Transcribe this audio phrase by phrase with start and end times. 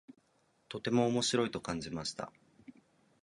[0.67, 2.31] とても面白いと感じました。